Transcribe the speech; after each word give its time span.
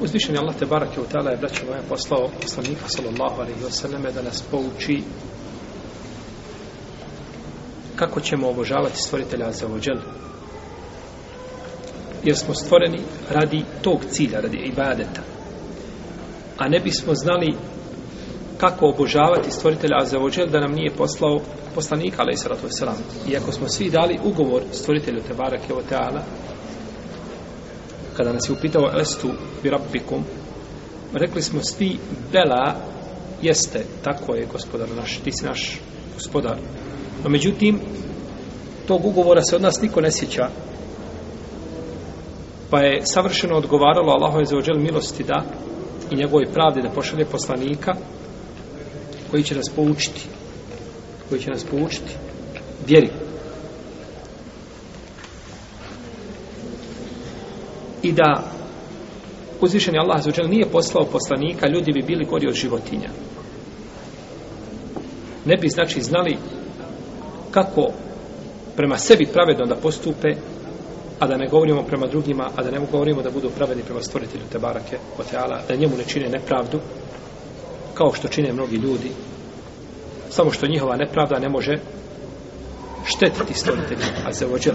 Uzvišen 0.00 0.34
je 0.34 0.38
Allah 0.40 0.56
te 0.56 0.66
barake 0.66 1.00
u 1.00 1.04
tala 1.04 1.30
je 1.30 1.36
braćo 1.36 1.66
moja 1.66 1.82
poslao 1.88 2.30
poslanika 2.42 2.88
sallallahu 2.88 3.40
alaihi 3.40 3.60
wasallam 3.60 4.12
da 4.14 4.22
nas 4.22 4.42
pouči 4.50 5.02
kako 7.96 8.20
ćemo 8.20 8.48
obožavati 8.48 8.96
stvoritelja 8.96 9.52
za 9.52 9.66
ođel. 9.66 9.98
Jer 12.24 12.36
smo 12.36 12.54
stvoreni 12.54 13.00
radi 13.30 13.64
tog 13.82 14.00
cilja, 14.10 14.40
radi 14.40 14.56
ibadeta. 14.56 15.22
A 16.58 16.68
ne 16.68 16.80
bismo 16.80 17.14
znali 17.14 17.56
kako 18.58 18.86
obožavati 18.86 19.50
stvoritelja 19.50 19.96
Azzawajal 20.00 20.50
da 20.50 20.60
nam 20.60 20.72
nije 20.72 20.90
poslao 20.96 21.40
poslanika 21.74 22.22
alaih 22.22 22.38
salatu 22.38 22.66
wasalam. 22.66 23.30
Iako 23.30 23.52
smo 23.52 23.68
svi 23.68 23.90
dali 23.90 24.18
ugovor 24.24 24.62
stvoritelju 24.72 25.20
Tebarake 25.28 25.74
u 25.74 25.82
Teala, 25.88 26.22
kada 28.20 28.32
nas 28.32 28.48
je 28.48 28.52
upitao 28.52 29.00
estu 29.00 29.28
bi 29.62 29.70
rabbikum, 29.70 30.24
rekli 31.12 31.42
smo 31.42 31.62
svi 31.62 31.96
bela 32.32 32.76
jeste, 33.42 33.84
tako 34.04 34.34
je 34.34 34.48
gospodar 34.52 34.88
naš, 34.96 35.18
ti 35.24 35.32
si 35.32 35.44
naš 35.44 35.80
gospodar. 36.14 36.56
No 37.24 37.30
međutim, 37.30 37.80
tog 38.86 39.06
ugovora 39.06 39.42
se 39.42 39.56
od 39.56 39.62
nas 39.62 39.80
niko 39.82 40.00
ne 40.00 40.10
sjeća, 40.12 40.48
pa 42.70 42.80
je 42.80 43.00
savršeno 43.04 43.56
odgovaralo 43.56 44.12
Allahove 44.12 44.44
za 44.44 44.56
ođel 44.56 44.78
milosti 44.78 45.24
da 45.24 45.42
i 46.10 46.16
njegove 46.16 46.52
pravde 46.52 46.82
da 46.82 46.94
pošalje 46.94 47.24
poslanika 47.24 47.94
koji 49.30 49.42
će 49.42 49.54
nas 49.54 49.68
poučiti 49.76 50.26
koji 51.28 51.40
će 51.40 51.50
nas 51.50 51.64
poučiti 51.64 52.14
vjeri. 52.86 53.10
I 58.02 58.12
da 58.12 58.44
uzvišeni 59.60 59.98
Allah 59.98 60.22
za 60.22 60.42
nije 60.42 60.70
poslao 60.70 61.04
poslanika 61.04 61.68
ljudi 61.68 61.92
bi 61.92 62.02
bili 62.02 62.24
gori 62.24 62.48
od 62.48 62.54
životinja 62.54 63.10
ne 65.44 65.56
bi 65.56 65.68
znači 65.68 66.02
znali 66.02 66.36
kako 67.50 67.90
prema 68.76 68.98
sebi 68.98 69.26
pravedno 69.32 69.66
da 69.66 69.76
postupe 69.76 70.28
a 71.20 71.26
da 71.26 71.36
ne 71.36 71.48
govorimo 71.48 71.82
prema 71.82 72.06
drugima, 72.06 72.50
a 72.56 72.62
da 72.62 72.70
ne 72.70 72.80
govorimo 72.92 73.22
da 73.22 73.30
budu 73.30 73.50
pravedni 73.50 73.82
prema 73.82 74.00
stvoritelju 74.02 74.44
te 74.52 74.58
barake, 74.58 74.98
Oteala, 75.18 75.60
da 75.68 75.74
njemu 75.74 75.96
ne 75.96 76.04
čine 76.04 76.28
nepravdu, 76.28 76.80
kao 77.94 78.12
što 78.12 78.28
čine 78.28 78.52
mnogi 78.52 78.76
ljudi, 78.76 79.10
samo 80.30 80.50
što 80.50 80.66
njihova 80.66 80.96
nepravda 80.96 81.38
ne 81.38 81.48
može 81.48 81.78
štetiti 83.04 83.54
stvoritelju 83.54 84.00
Azevođel. 84.26 84.74